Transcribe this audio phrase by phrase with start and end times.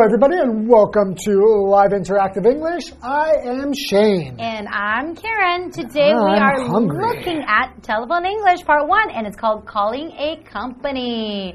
[0.00, 1.32] Hello, everybody, and welcome to
[1.68, 2.84] Live Interactive English.
[3.02, 4.40] I am Shane.
[4.40, 5.70] And I'm Karen.
[5.70, 7.04] Today we I'm are hungry.
[7.04, 11.54] looking at Telephone English Part 1, and it's called Calling a Company.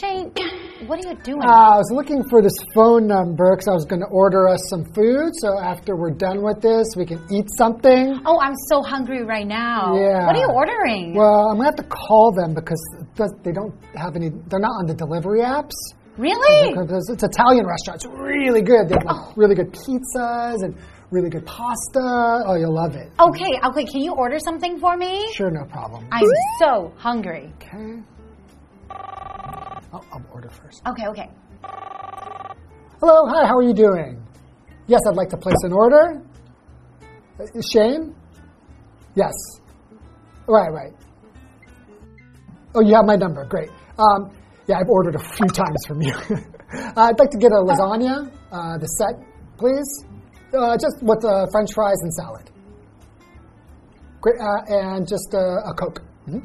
[0.00, 0.32] Shane,
[0.86, 1.42] what are you doing?
[1.42, 4.62] Uh, I was looking for this phone number because I was going to order us
[4.70, 5.28] some food.
[5.42, 8.22] So after we're done with this, we can eat something.
[8.24, 10.00] oh, I'm so hungry right now.
[10.00, 10.24] Yeah.
[10.24, 11.14] What are you ordering?
[11.14, 12.80] Well, I'm going to have to call them because
[13.44, 15.76] they don't have any, they're not on the delivery apps.
[16.18, 16.74] Really?
[16.74, 18.04] It's Italian restaurant.
[18.04, 18.88] It's really good.
[18.88, 19.32] They have Oh.
[19.36, 20.76] really good pizzas and
[21.10, 22.44] really good pasta.
[22.46, 23.10] Oh, you'll love it.
[23.20, 25.30] Okay, okay, can you order something for me?
[25.32, 26.06] Sure, no problem.
[26.10, 26.24] I'm
[26.58, 27.52] so hungry.
[27.62, 28.02] Okay.
[28.90, 30.82] I'll, I'll order first.
[30.86, 31.28] Okay, okay.
[33.00, 34.22] Hello, hi, how are you doing?
[34.86, 36.22] Yes, I'd like to place an order.
[37.40, 38.14] Uh, Shane?
[39.14, 39.32] Yes.
[40.46, 40.92] Right, right.
[42.74, 43.44] Oh, you have my number.
[43.44, 43.70] Great.
[43.98, 44.30] Um,
[44.66, 46.14] yeah, I've ordered a few times from you.
[46.74, 49.14] uh, I'd like to get a lasagna, uh, the set,
[49.58, 50.04] please.
[50.54, 52.50] Uh, just with uh, French fries and salad.
[54.20, 56.02] Great, uh, and just uh, a Coke.
[56.28, 56.42] Mhm.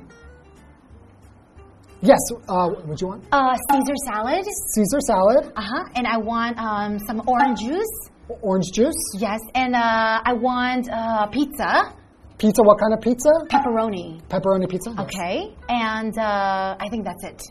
[2.02, 3.24] Yes, uh, what do you want?
[3.32, 4.46] Uh, Caesar salad.
[4.76, 5.84] Caesar salad, Uh huh.
[5.96, 7.96] And I want um, some orange juice.
[8.42, 8.96] orange juice.
[9.20, 9.40] Yes.
[9.56, 11.94] And uh, I want uh, pizza,
[12.38, 13.30] Pizza, what kind of pizza?
[13.50, 14.22] pepperoni.
[14.30, 14.92] Pepperoni pizza?
[14.96, 15.00] Yes.
[15.08, 15.56] Okay.
[15.70, 17.42] And uh, I think that's it.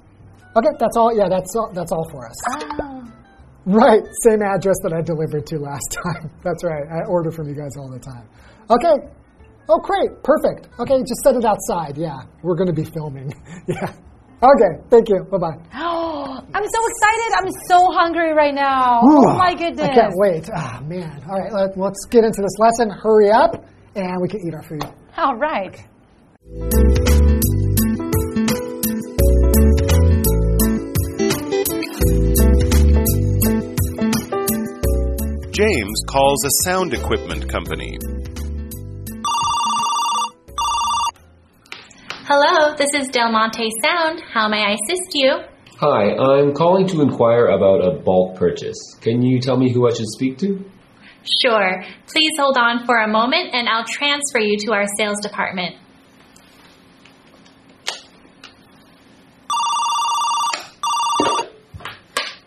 [0.57, 1.15] Okay, that's all.
[1.17, 2.37] Yeah, that's all, that's all for us.
[2.83, 3.03] Oh.
[3.69, 6.31] Right, same address that I delivered to last time.
[6.45, 6.85] That's right.
[6.87, 8.29] I order from you guys all the time.
[8.71, 8.95] Okay.
[9.69, 10.23] Oh, great.
[10.23, 10.69] Perfect.
[10.79, 11.99] Okay, just set it outside.
[11.99, 12.15] Yeah,
[12.45, 13.35] we're going to be filming.
[13.67, 13.91] yeah.
[14.41, 15.25] Okay, thank you.
[15.33, 15.57] Bye bye.
[15.75, 17.33] Oh, I'm so excited.
[17.39, 19.01] I'm so hungry right now.
[19.03, 19.89] Oh my goodness.
[19.89, 20.49] I can't wait.
[20.55, 21.25] Ah, man.
[21.29, 22.89] All right, let, let's get into this lesson.
[22.91, 23.65] Hurry up,
[23.97, 24.85] and we can eat our food.
[25.17, 25.77] All right.
[35.57, 37.97] James calls a sound equipment company.
[42.29, 44.21] Hello, this is Del Monte Sound.
[44.21, 45.33] How may I assist you?
[45.81, 48.77] Hi, I'm calling to inquire about a bulk purchase.
[49.01, 50.63] Can you tell me who I should speak to?
[51.41, 51.83] Sure.
[52.07, 55.77] Please hold on for a moment and I'll transfer you to our sales department.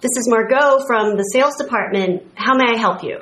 [0.02, 2.24] This is Margot from the sales department.
[2.36, 3.20] How may I help you?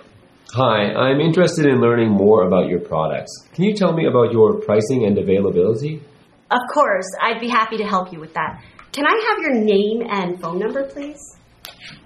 [0.53, 3.31] Hi, I'm interested in learning more about your products.
[3.55, 6.03] Can you tell me about your pricing and availability?
[6.51, 8.61] Of course, I'd be happy to help you with that.
[8.91, 11.17] Can I have your name and phone number, please?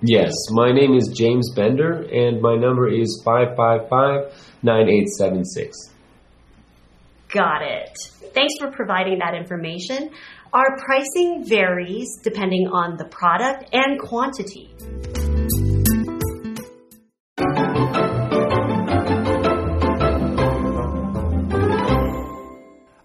[0.01, 4.31] Yes, my name is James Bender and my number is 555
[4.63, 5.91] 9876.
[7.27, 7.97] Got it.
[8.33, 10.11] Thanks for providing that information.
[10.53, 14.75] Our pricing varies depending on the product and quantity.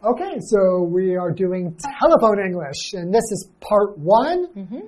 [0.05, 4.81] Okay, so we are doing telephone English, and this is part one mm-hmm.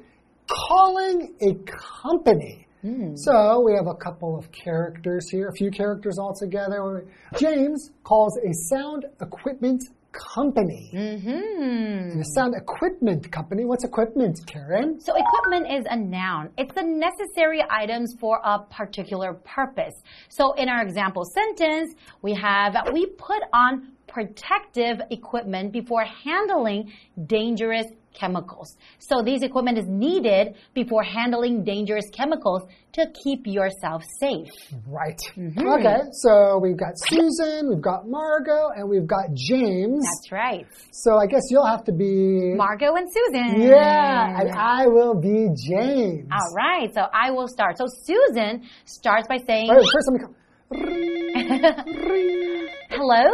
[0.48, 1.54] calling a
[2.02, 2.66] company.
[2.82, 3.14] Hmm.
[3.14, 7.06] So we have a couple of characters here, a few characters altogether.
[7.38, 9.80] James calls a sound equipment
[10.12, 10.90] company.
[10.94, 13.64] And a sound equipment company.
[13.64, 15.00] What's equipment, Karen?
[15.00, 16.50] So equipment is a noun.
[16.56, 19.94] It's the necessary items for a particular purpose.
[20.28, 26.92] So in our example sentence, we have we put on protective equipment before handling
[27.26, 27.86] dangerous
[28.18, 28.76] chemicals.
[28.98, 32.62] So these equipment is needed before handling dangerous chemicals
[32.94, 34.50] to keep yourself safe.
[34.86, 35.20] Right.
[35.36, 35.68] Mm-hmm.
[35.68, 40.04] Okay, so we've got Susan, we've got Margot, and we've got James.
[40.04, 40.66] That's right.
[40.92, 42.54] So I guess you'll have to be.
[42.56, 43.62] Margot and Susan.
[43.62, 46.28] Yeah, and I will be James.
[46.32, 47.78] All right, so I will start.
[47.78, 50.34] So Susan starts by saying, Wait, first let me come.
[52.90, 53.24] Hello,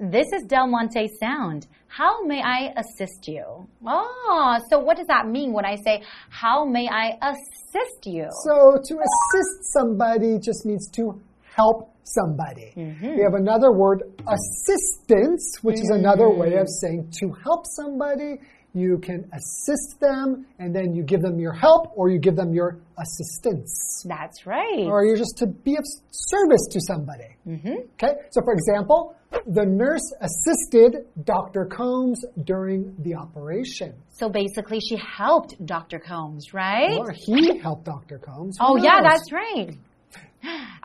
[0.00, 1.66] this is Del Monte Sound.
[1.88, 3.68] How may I assist you?
[3.86, 8.26] Oh, so what does that mean when I say, How may I assist you?
[8.46, 11.20] So to assist somebody just means to
[11.54, 12.72] help somebody.
[12.76, 13.16] Mm-hmm.
[13.16, 16.86] We have another word, assistance, which is another way of mm-hmm.
[16.86, 18.38] saying to help somebody.
[18.72, 22.54] You can assist them, and then you give them your help, or you give them
[22.54, 24.04] your assistance.
[24.08, 24.86] That's right.
[24.86, 27.36] or you're just to be of service to somebody.
[27.46, 27.74] Mm-hmm.
[27.94, 31.64] Okay, so for example, the nurse assisted Dr.
[31.66, 33.94] Combs during the operation.
[34.10, 35.98] So basically, she helped Dr.
[35.98, 36.96] Combs, right?
[36.98, 38.18] Or he helped Dr.
[38.18, 38.56] Combs.
[38.58, 39.76] Who oh, yeah, that's right.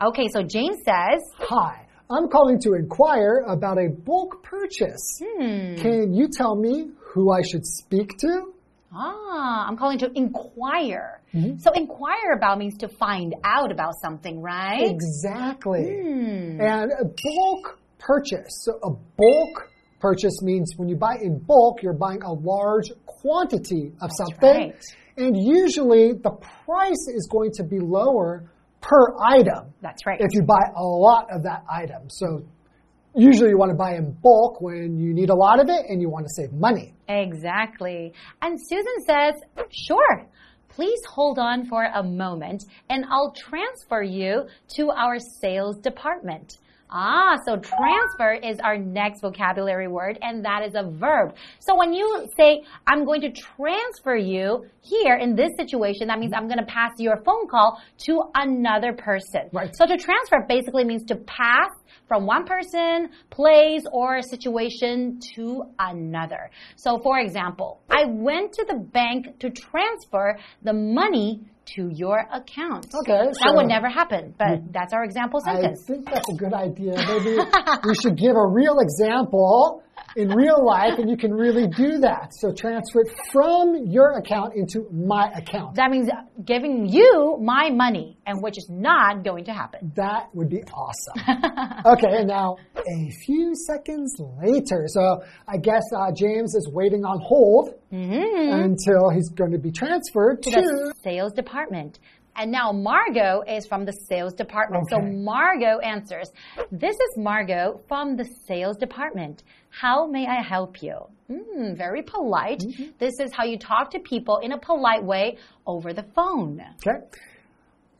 [0.02, 5.20] Okay, so Jane says, Hi, I'm calling to inquire about a bulk purchase.
[5.20, 5.76] Hmm.
[5.76, 8.52] Can you tell me who I should speak to?
[8.92, 11.22] Ah, I'm calling to inquire.
[11.34, 11.56] Mm-hmm.
[11.58, 14.86] So inquire about means to find out about something, right?
[14.86, 16.02] Exactly.
[16.02, 16.60] Hmm.
[16.60, 18.64] And a bulk purchase.
[18.64, 23.92] So a bulk purchase means when you buy in bulk, you're buying a large quantity
[24.02, 24.70] of something.
[24.70, 24.84] right.
[25.16, 26.32] And usually the
[26.66, 28.50] price is going to be lower
[28.82, 30.20] per item That's right.
[30.20, 32.10] if you buy a lot of that item.
[32.10, 32.44] So
[33.16, 36.00] usually you want to buy in bulk when you need a lot of it and
[36.00, 36.94] you want to save money.
[37.08, 38.12] Exactly.
[38.42, 39.34] And Susan says,
[39.70, 40.26] sure.
[40.68, 44.46] Please hold on for a moment and I'll transfer you
[44.76, 46.58] to our sales department.
[46.98, 51.34] Ah, so transfer is our next vocabulary word, and that is a verb.
[51.58, 56.32] So when you say, I'm going to transfer you here in this situation, that means
[56.34, 59.42] I'm going to pass your phone call to another person.
[59.52, 59.76] Right.
[59.76, 61.68] So to transfer basically means to pass
[62.08, 66.50] from one person, place, or situation to another.
[66.76, 71.42] So for example, I went to the bank to transfer the money
[71.74, 72.86] to your account.
[72.94, 74.70] Okay, That so- would never happen, but hmm.
[74.70, 75.82] that's our example sentence.
[75.84, 76.94] I think that's a good idea.
[76.96, 77.36] Maybe
[77.84, 79.82] we should give a real example
[80.16, 82.30] in real life and you can really do that.
[82.40, 85.76] So transfer it from your account into my account.
[85.76, 86.08] That means
[86.44, 89.92] giving you my money, and which is not going to happen.
[89.94, 91.82] That would be awesome.
[91.92, 94.84] okay, and now a few seconds later.
[94.88, 100.42] So I guess uh, James is waiting on hold until he's going to be transferred
[100.42, 100.50] to.
[100.50, 101.98] the sales department.
[102.38, 104.88] And now Margot is from the sales department.
[104.90, 106.30] So Margot answers,
[106.70, 109.42] This is Margot from the sales department.
[109.70, 110.98] How may I help you?
[111.30, 112.60] Mm, very polite.
[112.60, 112.90] Mm-hmm.
[112.98, 116.62] This is how you talk to people in a polite way over the phone.
[116.86, 116.98] Okay.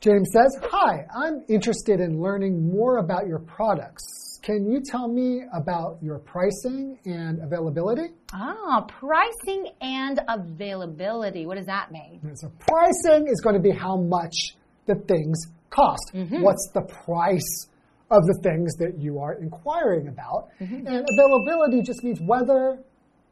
[0.07, 4.39] James says, Hi, I'm interested in learning more about your products.
[4.41, 8.15] Can you tell me about your pricing and availability?
[8.33, 11.45] Ah, pricing and availability.
[11.45, 12.21] What does that mean?
[12.37, 14.55] So pricing is going to be how much
[14.87, 16.13] the things cost.
[16.41, 17.67] What's the price
[18.09, 20.51] of the things that you are inquiring about?
[20.61, 22.79] And availability just means whether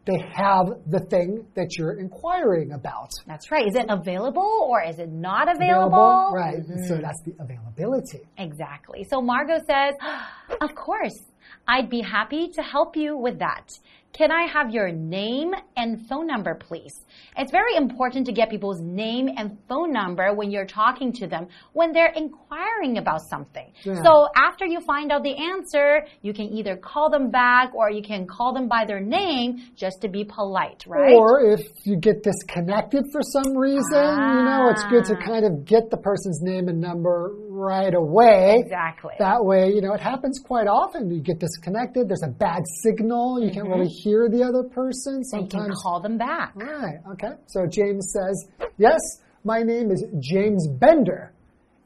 [0.07, 3.09] they have the thing that you're inquiring about.
[3.27, 3.67] That's right.
[3.67, 6.33] Is it available or is it not available?
[6.35, 6.57] Right.
[6.67, 7.03] So mm-hmm.
[7.03, 8.21] that's the availability.
[8.37, 9.07] Exactly.
[9.09, 9.95] So Margot says,
[10.61, 11.15] Of course,
[11.67, 13.71] I'd be happy to help you with that.
[14.13, 17.05] Can I have your name and phone number, please?
[17.37, 21.49] It's very important to get people's name and phone number when you're talking to them
[21.73, 23.73] when they're inquiring about something.
[23.83, 24.01] Yeah.
[24.05, 28.03] So after you find out the answer, you can either call them back or you
[28.05, 31.13] can call them by their name just to be polite, right?
[31.13, 35.27] Or if you get disconnected for some reason, you know, it's good to Ah.
[35.27, 38.59] kind of get the person's name and number right away.
[38.61, 39.15] Exactly.
[39.19, 41.11] That way, you know, it happens quite often.
[41.11, 45.23] You get disconnected, there's a bad signal, you can't really hear the other person.
[45.23, 45.37] Mm-hmm.
[45.37, 45.83] you can Sometimes.
[45.83, 46.53] call them back.
[46.57, 47.33] Right, okay.
[47.47, 48.47] So James says,
[48.79, 49.01] Yes,
[49.45, 51.33] my name is James Bender,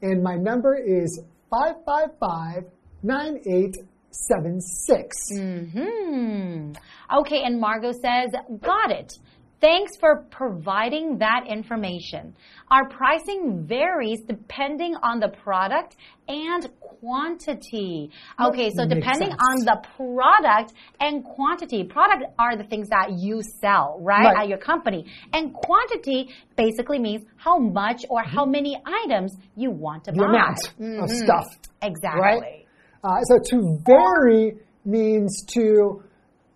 [0.01, 2.65] and my number is 555
[3.01, 5.15] 9876.
[5.35, 6.73] Hmm.
[7.19, 8.31] Okay, and Margot says,
[8.61, 9.13] Got it.
[9.61, 12.33] Thanks for providing that information.
[12.71, 15.97] Our pricing varies depending on the product
[16.29, 18.09] and quantity.
[18.41, 19.41] Okay, so depending sense.
[19.51, 21.83] on the product and quantity.
[21.83, 24.43] Product are the things that you sell, right, Right.
[24.43, 25.05] at your company.
[25.33, 30.19] And quantity basically means how much or how many items you want to Mm-hmm.
[30.21, 30.85] The buy.
[30.85, 31.45] amount of stuff.
[31.81, 32.21] Exactly.
[32.21, 32.65] Right?
[33.03, 36.01] Uh, so to vary means to,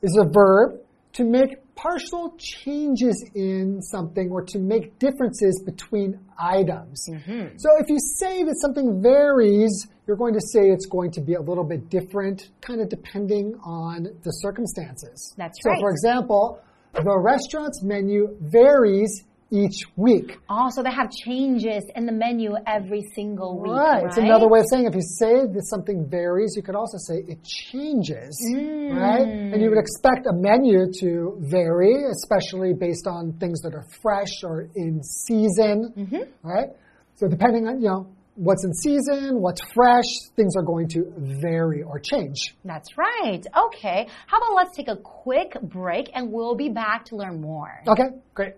[0.01, 0.79] is a verb,
[1.13, 7.07] to make partial changes in something or to make differences between items.
[7.09, 7.57] Mm-hmm.
[7.57, 11.33] So if you say that something varies, you're going to say it's going to be
[11.33, 15.33] a little bit different, kind of depending on the circumstances.
[15.37, 15.79] That's so right.
[15.79, 16.61] for example,
[16.93, 20.39] the restaurant's menu varies each week.
[20.49, 23.71] Oh, so they have changes in the menu every single week.
[23.71, 24.03] Right.
[24.05, 27.23] It's another way of saying if you say that something varies, you could also say
[27.27, 28.35] it changes.
[28.51, 29.27] Right?
[29.27, 29.85] And you would mm.
[29.85, 35.93] expect a menu to vary, especially based on things that are fresh or in season.
[35.95, 36.47] Mm-hmm.
[36.47, 36.69] Right?
[37.15, 41.83] So depending on, you know, what's in season, what's fresh, things are going to vary
[41.83, 42.55] or change.
[42.65, 43.45] That's right.
[43.67, 44.07] Okay.
[44.25, 47.83] How about let's take a quick break and we'll be back to learn more.
[47.87, 48.53] Okay, great.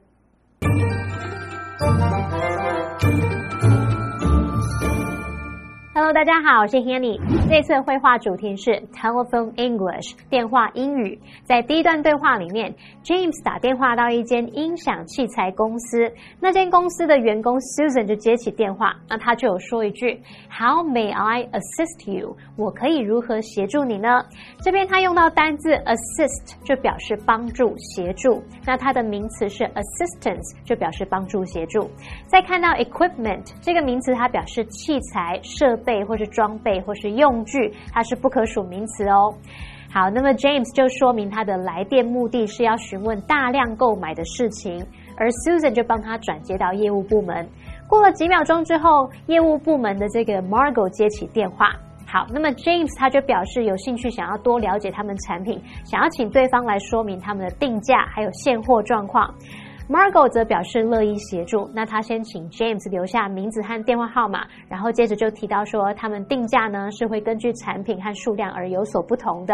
[5.93, 7.19] Hello，大家好，我是 Hanny。
[7.47, 11.17] 这次的绘画主题是 Telephone English 电话英语。
[11.43, 12.73] 在第一段对话里面
[13.03, 22.35] ，James 打电话到一间音响器材公司，那间公司的员工 Susan 就接起电话，那他就有说一句 How may I assist you？
[22.57, 24.25] 我可以如何协助你呢？
[24.61, 31.87] 这边他用到单字 assist 就表示帮助、协助，那它的名词是 assistance 就表示帮助、协助。
[32.25, 37.34] 再看到 equipment 这个名词，它表示器材、设备或是装备或是用。
[37.35, 39.33] 工具，它是不可数名词哦。
[39.91, 44.85] 好，那么 James 就说明他的来电目的是要询问大量购买的事情，
[45.17, 47.47] 而 Susan 就帮他转接到业务部门。
[47.87, 51.71] 过了几秒钟之后，业务部门的这个 Margot 接起电话。
[52.07, 59.33] 好，那么 James 他就表示有兴趣想要多了解他们产品，想要请对方来说明他们的定价还有现货状况。
[59.87, 61.69] Margot 则表示乐意协助。
[61.73, 69.53] 那他先请 James 留下名字和电话号码，然后接着就提到说，他们定价呢是会根据产品和数量而有所不同的。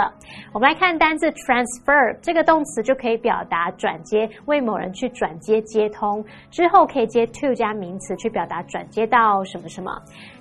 [0.54, 9.92] 我们来看单字 transfer 这个动词就可以表达转接，为某人去转接接通之后可以接 to 加名词去表达转接到什么什么。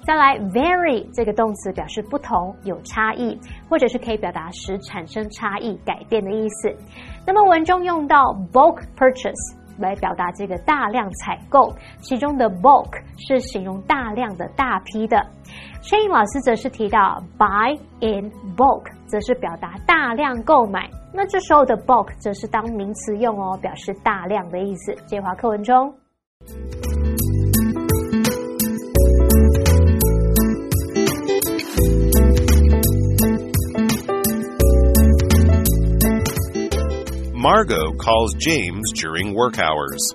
[0.07, 3.37] 再来 vary 这个动词表示不同、有差异，
[3.69, 6.75] 或者是可以表达使产生差异、改变的意思。
[7.27, 9.60] 那么文中用到 bulk purchase。
[9.81, 15.17] 来表达这个大量采购，其中的 bulk 是形容大量的大批的。
[15.83, 20.89] Shane 老师则是提到 buy in bulk，则是表达大量购买。
[21.13, 24.95] 那这时候的 bulk 则是当名词用哦，表示大量的意思。
[25.07, 25.93] 接话课文中。
[37.41, 40.13] Margot calls James during work hours.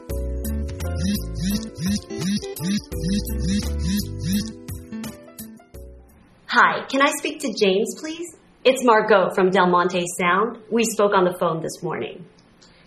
[6.46, 8.28] Hi, can I speak to James, please?
[8.64, 10.60] It's Margot from Del Monte Sound.
[10.70, 12.24] We spoke on the phone this morning.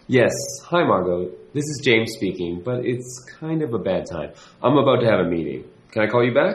[0.07, 0.30] Yes.
[0.66, 1.33] Hi, Margot.
[1.52, 4.30] This is James speaking, but it's kind of a bad time.
[4.62, 5.64] I'm about to have a meeting.
[5.90, 6.54] Can I call you back?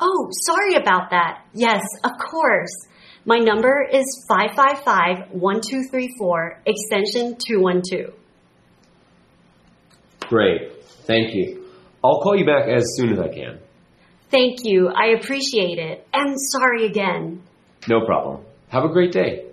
[0.00, 1.44] Oh, sorry about that.
[1.52, 2.86] Yes, of course.
[3.28, 8.14] My number is 555-1234, extension 212.
[10.30, 10.72] Great.
[11.06, 11.66] Thank you.
[12.02, 13.58] I'll call you back as soon as I can.
[14.30, 14.88] Thank you.
[14.88, 16.08] I appreciate it.
[16.10, 17.42] And sorry again.
[17.86, 18.46] No problem.
[18.68, 19.44] Have a great day.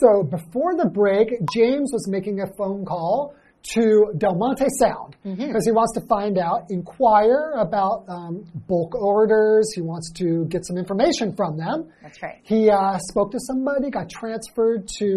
[0.00, 3.34] So before the break, James was making a phone call
[3.72, 5.42] to Del Monte Sound because mm-hmm.
[5.42, 5.64] mm -hmm.
[5.64, 9.64] he wants to find out, inquire about um, bulk orders.
[9.76, 11.76] He wants to get some information from them.
[12.04, 12.38] That's right.
[12.52, 15.08] He uh, spoke to somebody, got transferred to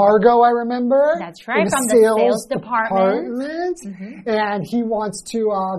[0.00, 1.02] Margot, I remember.
[1.26, 3.24] That's right, from the sales, sales department.
[3.26, 3.76] department.
[3.88, 4.14] Mm -hmm.
[4.44, 5.76] And he wants to uh,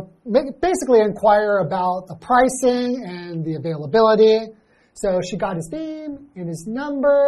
[0.68, 4.38] basically inquire about the pricing and the availability.
[5.02, 7.20] So she got his name and his number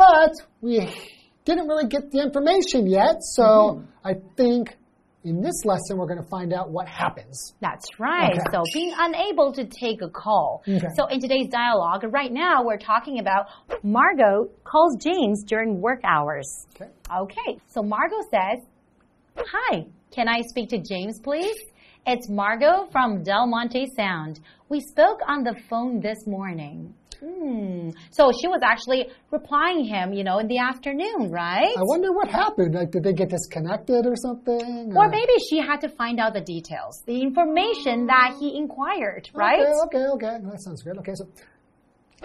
[0.00, 0.76] but we
[1.44, 4.10] didn't really get the information yet, so mm -hmm.
[4.10, 4.62] I think
[5.30, 7.36] in this lesson, we're going to find out what happens.
[7.60, 8.38] That's right.
[8.40, 8.52] Okay.
[8.52, 10.48] So being unable to take a call.
[10.66, 10.92] Okay.
[10.96, 13.42] So in today's dialogue, right now, we're talking about
[13.82, 14.36] Margot
[14.70, 16.48] calls James during work hours.
[16.74, 16.90] Okay.
[17.22, 17.50] Okay.
[17.74, 18.58] So Margot says,
[19.54, 19.72] Hi,
[20.16, 21.60] can I speak to James, please?
[22.12, 24.40] It's Margot from Del Monte Sound.
[24.72, 26.94] We spoke on the phone this morning.
[27.20, 27.90] Hmm.
[28.10, 31.76] So she was actually replying him, you know, in the afternoon, right?
[31.76, 32.74] I wonder what happened.
[32.74, 34.92] Like, did they get disconnected or something?
[34.96, 39.28] Or, or maybe she had to find out the details, the information that he inquired,
[39.34, 39.60] right?
[39.60, 40.36] Okay, okay, okay.
[40.44, 40.96] That sounds good.
[40.98, 41.28] Okay, so.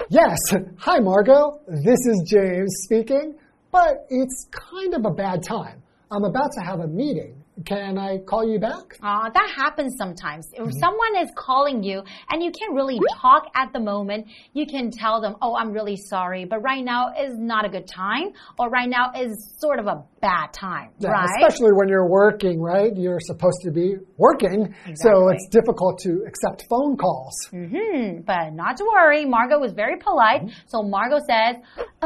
[0.10, 0.38] Yes.
[0.80, 1.60] Hi, Margot.
[1.68, 3.36] This is James speaking,
[3.72, 5.82] but it's kind of a bad time.
[6.12, 7.44] I'm about to have a meeting.
[7.64, 8.98] Can I call you back?
[9.02, 10.46] Uh, that happens sometimes.
[10.52, 10.80] If mm -hmm.
[10.84, 14.22] someone is calling you and you can't really talk at the moment,
[14.58, 17.88] you can tell them, oh, I'm really sorry, but right now is not a good
[17.88, 18.28] time,
[18.60, 19.32] or right now is
[19.64, 19.98] sort of a
[20.28, 21.36] bad time, yeah, right?
[21.36, 22.92] Especially when you're working, right?
[23.04, 23.88] You're supposed to be
[24.28, 25.04] working, exactly.
[25.06, 27.36] so it's difficult to accept phone calls.
[27.62, 28.06] Mm -hmm.
[28.32, 30.42] But not to worry, Margot was very polite.
[30.44, 30.72] Mm -hmm.
[30.72, 31.54] So Margot says,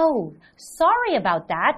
[0.03, 0.15] oh,
[0.81, 1.77] sorry about that.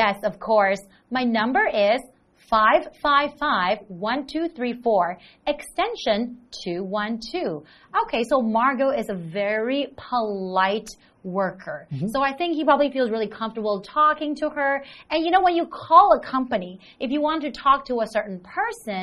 [0.00, 0.82] Yes, of course.
[1.10, 2.00] My number is
[2.48, 7.64] 555 1234, extension 212.
[8.04, 10.88] Okay, so Margot is a very polite
[11.24, 11.86] worker.
[11.90, 12.08] Mm -hmm.
[12.12, 14.72] So I think he probably feels really comfortable talking to her.
[15.10, 18.06] And you know, when you call a company, if you want to talk to a
[18.16, 19.02] certain person,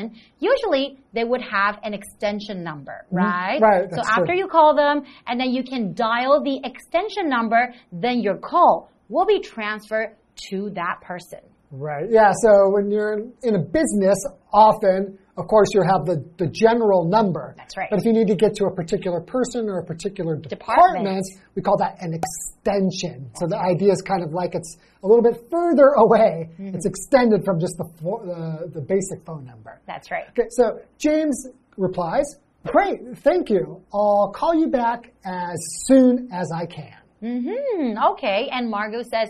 [0.51, 3.59] usually they would have an extension number, right?
[3.59, 3.69] Mm -hmm.
[3.69, 3.93] Right.
[3.95, 4.41] So after true.
[4.41, 4.95] you call them
[5.27, 7.61] and then you can dial the extension number,
[8.05, 8.73] then your call
[9.13, 10.11] will be transferred
[10.49, 11.41] to that person.
[11.71, 12.05] Right.
[12.09, 12.31] Yeah.
[12.41, 13.13] So when you're
[13.43, 14.17] in a business,
[14.51, 17.55] often, of course, you have the, the general number.
[17.57, 17.89] That's right.
[17.89, 21.05] But if you need to get to a particular person or a particular Department.
[21.05, 21.25] department,
[21.55, 23.31] we call that an extension.
[23.35, 26.49] So the idea is kind of like it's a little bit further away.
[26.53, 26.75] Mm-hmm.
[26.75, 29.79] It's extended from just the, fo- the, basic phone number.
[29.87, 30.25] That's right.
[30.29, 31.47] Okay, so James
[31.77, 32.25] replies,
[32.67, 33.81] Great, thank you.
[33.91, 36.93] I'll call you back as soon as I can.
[37.21, 38.49] Hmm, okay.
[38.51, 39.29] And Margot says,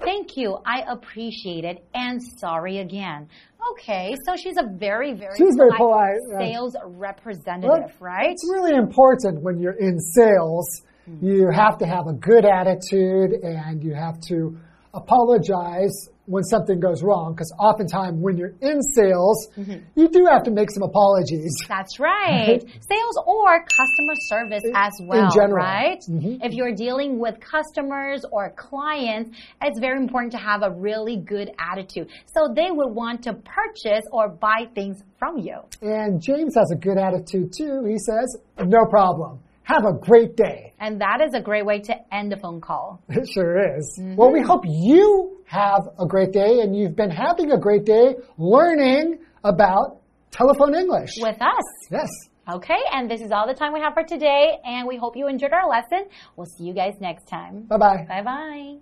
[0.00, 0.58] Thank you.
[0.66, 1.84] I appreciate it.
[1.94, 3.28] And sorry again.
[3.72, 4.14] Okay.
[4.26, 8.30] So she's a very, very She's very polite, sales representative, right?
[8.30, 10.82] It's really important when you're in sales.
[11.06, 11.24] Hmm.
[11.24, 14.58] You have to have a good attitude and you have to
[14.94, 19.48] apologize when something goes wrong because oftentimes when you're in sales,
[19.96, 21.52] you do have to make some apologies.
[21.68, 22.62] That's right.
[22.62, 25.64] Sales or customer service as well, In general.
[25.64, 25.98] right?
[26.08, 26.38] Mhm.
[26.44, 31.50] If you're dealing with customers or clients, it's very important to have a really good
[31.58, 32.08] attitude.
[32.34, 35.56] So they would want to purchase or buy things from you.
[35.82, 37.84] And James has a good attitude too.
[37.84, 39.40] He says, No problem.
[39.64, 40.74] Have a great day.
[40.80, 43.00] And that is a great way to end a phone call.
[43.08, 43.98] It sure is.
[44.00, 44.16] Mm-hmm.
[44.16, 48.16] Well, we hope you have a great day and you've been having a great day
[48.38, 50.00] learning about
[50.30, 51.10] telephone English.
[51.20, 51.64] with us.
[51.90, 52.08] yes.
[52.50, 55.28] Okay, and this is all the time we have for today, and we hope you
[55.28, 56.08] enjoyed our lesson.
[56.34, 57.68] We'll see you guys next time.
[57.68, 58.04] Bye bye.
[58.08, 58.80] Bye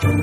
[0.00, 0.22] bye.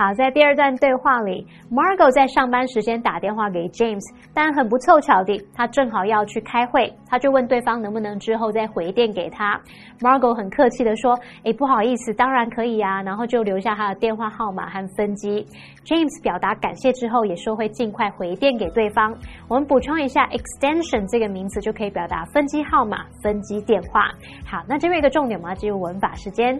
[0.00, 4.00] 好，在第二段对话里，Margot 在上班时间打电话给 James，
[4.32, 9.60] 但很不凑巧地，他正好要去开会，他就问对方能不能之后再回电给他。
[10.00, 15.46] Margot 很客气的说：“诶，不好意思，当然可以啊。”然后就留下他的电话号码和分机。
[15.84, 19.14] James 表达感谢之后，也说会尽快回电给对方。
[19.48, 24.08] 我们补充一下，extension 这个名词就可以表达分机号码、分机电话。
[24.46, 26.58] 好，那这边一个重点，我们要进入文法时间。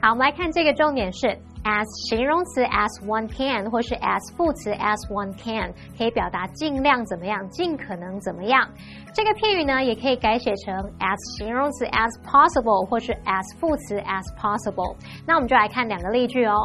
[0.00, 8.67] 好，我们来看这个重点是 as 形容词 as one can，或是 as 副词 as one can，可以表达尽量怎么样，尽可能怎么样。
[9.13, 14.95] 这个片语呢，也可以改写成 as 形容词 as possible，或是 as 副词 as possible。
[15.27, 16.55] 那我们就来看两个例句哦。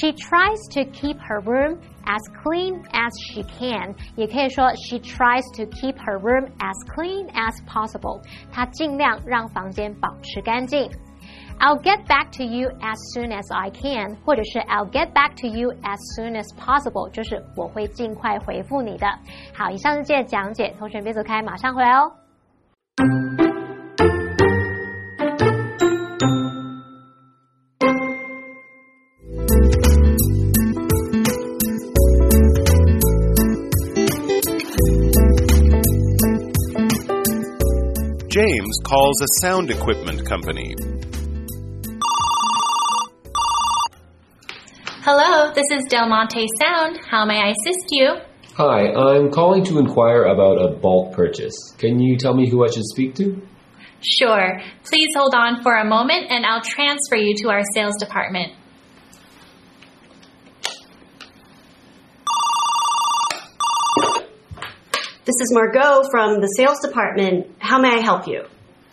[0.00, 5.96] She tries to keep her room as clean as she can，也可以说 she tries to keep
[5.98, 8.22] her room as clean as possible。
[8.50, 10.90] 她尽量让房间保持干净。
[11.58, 15.72] I'll get back to you as soon as I can，或者是 I'll get back to you
[15.82, 19.06] as soon as possible，就是我会尽快回复你的。
[19.54, 22.12] 好，以上是这个讲解，同学别走开，马上回来哦。
[38.28, 40.74] James calls a sound equipment company.
[45.09, 46.99] Hello, this is Del Monte Sound.
[47.09, 48.17] How may I assist you?
[48.57, 51.55] Hi, I'm calling to inquire about a bulk purchase.
[51.77, 53.41] Can you tell me who I should speak to?
[54.01, 54.59] Sure.
[54.83, 58.51] Please hold on for a moment and I'll transfer you to our sales department.
[65.23, 67.47] This is Margot from the sales department.
[67.59, 68.43] How may I help you?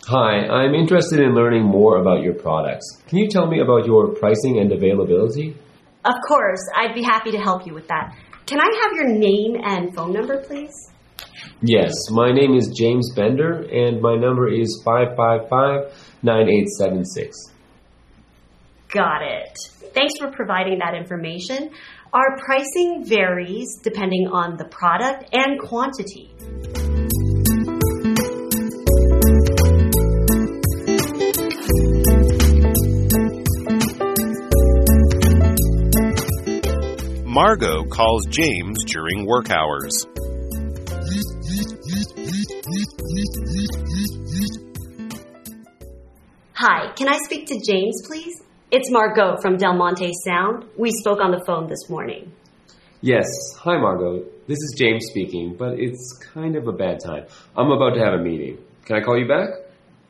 [0.07, 3.03] Hi, I'm interested in learning more about your products.
[3.09, 5.57] Can you tell me about your pricing and availability?
[6.05, 8.15] Of course, I'd be happy to help you with that.
[8.45, 10.71] Can I have your name and phone number, please?
[11.61, 17.35] Yes, my name is James Bender and my number is 555 9876.
[18.89, 19.57] Got it.
[19.95, 21.71] Thanks for providing that information.
[22.13, 26.29] Our pricing varies depending on the product and quantity.
[37.35, 40.07] Margot calls James during work hours.
[46.53, 48.41] Hi, can I speak to James, please?
[48.71, 50.63] It's Margot from Del Monte Sound.
[50.77, 52.31] We spoke on the phone this morning.
[53.01, 54.23] Yes, hi Margot.
[54.47, 57.25] This is James speaking, but it's kind of a bad time.
[57.57, 58.59] I'm about to have a meeting.
[58.85, 59.49] Can I call you back?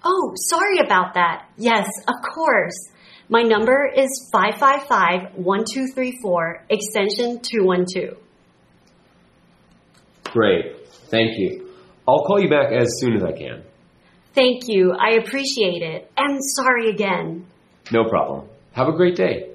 [0.03, 1.49] Oh, sorry about that.
[1.57, 2.91] Yes, of course.
[3.27, 8.17] My number is 555 1234, extension 212.
[10.25, 11.71] Great, thank you.
[12.07, 13.63] I'll call you back as soon as I can.
[14.35, 14.91] Thank you.
[14.91, 16.11] I appreciate it.
[16.17, 17.47] And sorry again.
[17.91, 18.47] No problem.
[18.73, 19.54] Have a great day.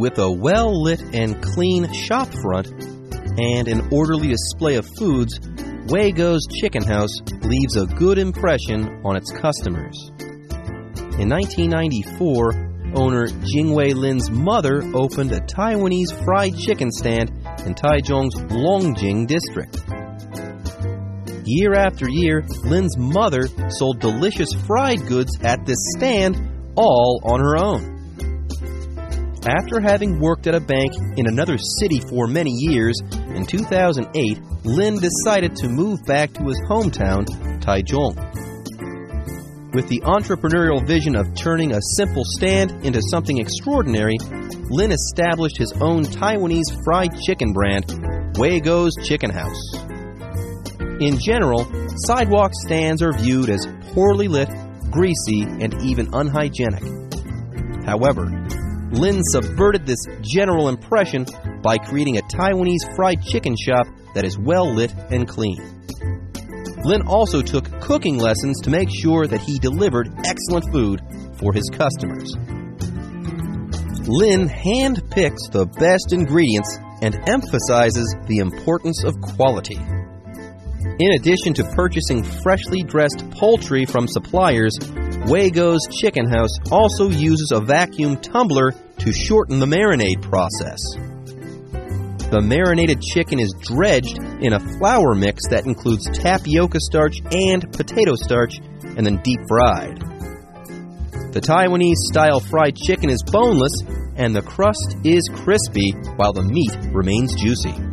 [0.00, 2.66] With a well lit and clean shop front
[3.38, 9.30] and an orderly display of foods, Weigo's Chicken House leaves a good impression on its
[9.30, 10.10] customers.
[11.18, 17.28] In 1994, owner Jingwei Lin's mother opened a Taiwanese fried chicken stand
[17.66, 19.80] in Taichung's Longjing district.
[21.44, 27.58] Year after year, Lin's mother sold delicious fried goods at this stand all on her
[27.58, 27.99] own.
[29.46, 33.00] After having worked at a bank in another city for many years,
[33.34, 37.24] in 2008, Lin decided to move back to his hometown,
[37.60, 38.14] Taichung.
[39.72, 44.18] With the entrepreneurial vision of turning a simple stand into something extraordinary,
[44.68, 47.86] Lin established his own Taiwanese fried chicken brand,
[48.34, 49.74] Weigo's Chicken House.
[51.00, 51.64] In general,
[51.96, 54.50] sidewalk stands are viewed as poorly lit,
[54.90, 56.82] greasy, and even unhygienic.
[57.86, 58.28] However,
[58.90, 61.24] Lin subverted this general impression
[61.62, 65.58] by creating a Taiwanese fried chicken shop that is well lit and clean.
[66.84, 71.00] Lin also took cooking lessons to make sure that he delivered excellent food
[71.38, 72.34] for his customers.
[74.08, 79.78] Lin hand-picks the best ingredients and emphasizes the importance of quality.
[80.98, 84.72] In addition to purchasing freshly dressed poultry from suppliers,
[85.26, 90.80] Weigo's Chicken House also uses a vacuum tumbler to shorten the marinade process.
[92.30, 98.14] The marinated chicken is dredged in a flour mix that includes tapioca starch and potato
[98.14, 98.60] starch
[98.96, 99.98] and then deep fried.
[101.32, 103.72] The Taiwanese style fried chicken is boneless
[104.16, 107.89] and the crust is crispy while the meat remains juicy.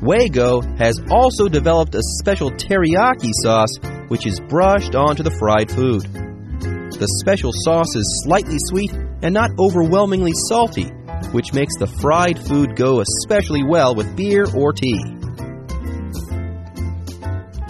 [0.00, 3.76] Weigo has also developed a special teriyaki sauce
[4.08, 6.02] which is brushed onto the fried food.
[6.02, 10.88] The special sauce is slightly sweet and not overwhelmingly salty,
[11.32, 15.00] which makes the fried food go especially well with beer or tea.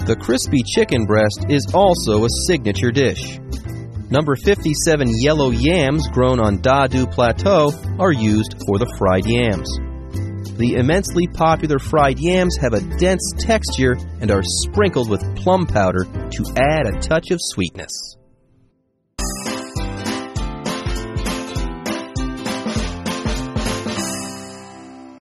[0.07, 3.41] The crispy chicken breast is also a signature dish.
[4.09, 9.90] Number 57 yellow yams grown on Dadu Plateau are used for the fried yams.
[10.61, 16.05] The immensely popular fried yams have a dense texture and are sprinkled with plum powder
[16.05, 18.19] to add a touch of sweetness.